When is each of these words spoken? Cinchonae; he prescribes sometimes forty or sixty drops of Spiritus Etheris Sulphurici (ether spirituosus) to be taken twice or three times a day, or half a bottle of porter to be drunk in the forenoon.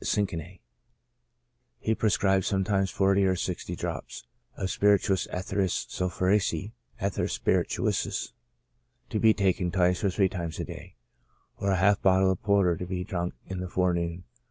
Cinchonae; 0.03 0.61
he 1.77 1.93
prescribes 1.93 2.47
sometimes 2.47 2.89
forty 2.89 3.23
or 3.23 3.35
sixty 3.35 3.75
drops 3.75 4.23
of 4.57 4.71
Spiritus 4.71 5.27
Etheris 5.29 5.85
Sulphurici 5.91 6.71
(ether 6.99 7.27
spirituosus) 7.27 8.33
to 9.11 9.19
be 9.19 9.35
taken 9.35 9.69
twice 9.69 10.03
or 10.03 10.09
three 10.09 10.27
times 10.27 10.59
a 10.59 10.63
day, 10.65 10.95
or 11.57 11.75
half 11.75 11.99
a 11.99 12.01
bottle 12.01 12.31
of 12.31 12.41
porter 12.41 12.75
to 12.77 12.87
be 12.87 13.03
drunk 13.03 13.35
in 13.45 13.59
the 13.59 13.69
forenoon. 13.69 14.23